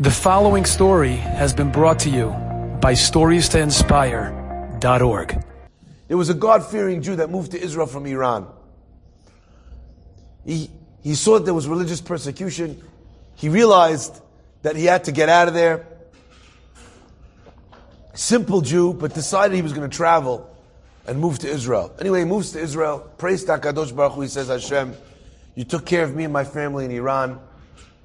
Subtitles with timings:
[0.00, 2.28] The following story has been brought to you
[2.80, 5.44] by StoriesToInspire.org.
[6.06, 8.46] There was a God fearing Jew that moved to Israel from Iran.
[10.46, 10.70] He,
[11.02, 12.80] he saw that there was religious persecution.
[13.34, 14.22] He realized
[14.62, 15.84] that he had to get out of there.
[18.14, 20.48] Simple Jew, but decided he was going to travel
[21.08, 21.92] and move to Israel.
[22.00, 24.20] Anyway, he moves to Israel, prays to HaKadosh Baruch Hu.
[24.20, 24.94] He says, Hashem,
[25.56, 27.40] you took care of me and my family in Iran.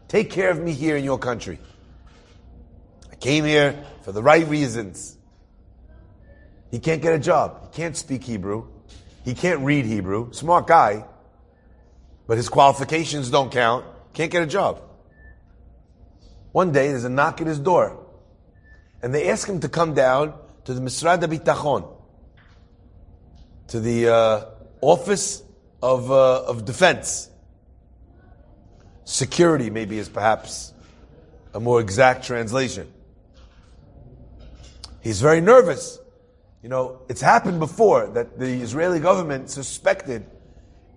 [0.08, 1.60] Take care of me here in your country.
[3.24, 5.18] Came here for the right reasons.
[6.72, 7.62] He can't get a job.
[7.62, 8.68] He can't speak Hebrew.
[9.24, 10.34] He can't read Hebrew.
[10.34, 11.06] Smart guy.
[12.28, 13.86] But his qualifications don't count.
[14.12, 14.82] Can't get a job.
[16.52, 18.06] One day there's a knock at his door.
[19.02, 20.34] And they ask him to come down
[20.66, 21.88] to the Misrad Bitachon,
[23.70, 24.46] to the uh,
[24.82, 25.42] Office
[25.82, 27.30] of, uh, of Defense.
[29.06, 30.74] Security, maybe, is perhaps
[31.54, 32.92] a more exact translation.
[35.04, 36.00] He's very nervous.
[36.62, 40.26] You know, it's happened before that the Israeli government suspected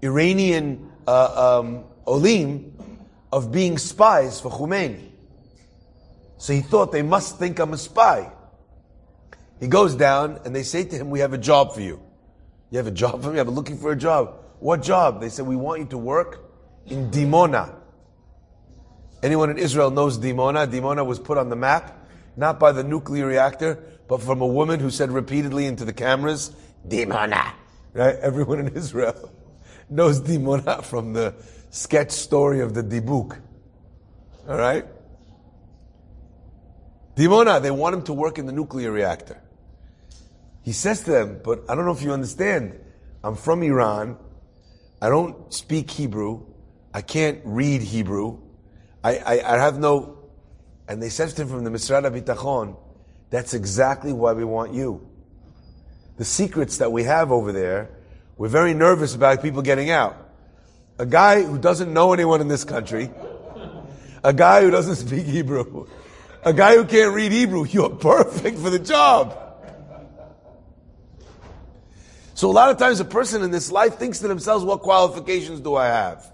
[0.01, 2.73] Iranian uh, um, Olim
[3.33, 5.11] of being spies for Khomeini.
[6.39, 8.31] So he thought they must think I'm a spy.
[9.59, 12.01] He goes down and they say to him, We have a job for you.
[12.71, 13.41] You have a job for me?
[13.41, 14.37] I'm looking for a job.
[14.61, 15.21] What job?
[15.21, 16.45] They said, We want you to work
[16.87, 17.75] in Dimona.
[19.23, 20.71] Anyone in Israel knows Dimona?
[20.71, 22.06] Dimona was put on the map,
[22.37, 26.55] not by the nuclear reactor, but from a woman who said repeatedly into the cameras,
[26.87, 27.53] Dimona.
[27.93, 28.17] Right?
[28.17, 29.33] Everyone in Israel
[29.91, 31.35] knows Dimona from the
[31.71, 33.39] sketch story of the Dibuk.
[34.49, 34.87] All right?
[37.17, 39.41] Dimona, they want him to work in the nuclear reactor.
[40.63, 42.79] He says to them, but I don't know if you understand.
[43.25, 44.19] I'm from Iran.
[45.01, 46.45] I don't speak Hebrew.
[46.93, 48.41] I can't read Hebrew.
[49.03, 50.19] I, I, I have no,
[50.89, 52.77] and they said to him from the Misrad Bitachon,
[53.31, 55.07] that's exactly why we want you.
[56.17, 57.91] The secrets that we have over there,
[58.37, 60.17] we're very nervous about people getting out.
[60.99, 63.11] A guy who doesn't know anyone in this country,
[64.23, 65.87] a guy who doesn't speak Hebrew,
[66.43, 69.43] a guy who can't read Hebrew, you're perfect for the job.
[72.35, 75.61] So a lot of times a person in this life thinks to themselves, what qualifications
[75.61, 76.31] do I have?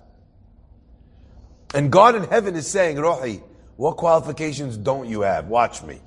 [1.74, 3.40] And God in heaven is saying, Rohi,
[3.82, 5.48] what qualifications don't you have?
[5.48, 5.98] Watch me.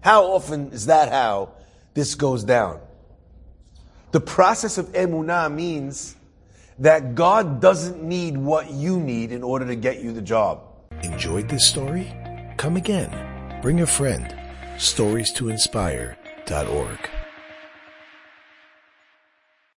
[0.00, 1.50] How often is that how
[1.92, 2.80] this goes down?
[4.12, 6.16] The process of emunah means
[6.78, 10.62] that God doesn't need what you need in order to get you the job.
[11.02, 12.10] Enjoyed this story?
[12.56, 13.60] Come again.
[13.60, 14.34] Bring a friend.
[14.78, 17.10] Stories to inspire.org.